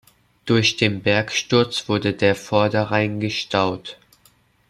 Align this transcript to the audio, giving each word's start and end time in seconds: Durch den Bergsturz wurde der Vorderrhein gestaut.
Durch 0.45 0.77
den 0.77 1.03
Bergsturz 1.03 1.87
wurde 1.87 2.13
der 2.15 2.33
Vorderrhein 2.33 3.19
gestaut. 3.19 3.99